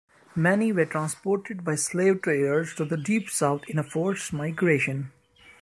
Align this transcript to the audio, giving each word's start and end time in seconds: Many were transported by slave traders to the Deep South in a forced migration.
Many 0.35 0.71
were 0.71 0.87
transported 0.87 1.63
by 1.63 1.75
slave 1.75 2.23
traders 2.23 2.73
to 2.73 2.85
the 2.85 2.97
Deep 2.97 3.29
South 3.29 3.61
in 3.67 3.77
a 3.77 3.83
forced 3.83 4.33
migration. 4.33 5.11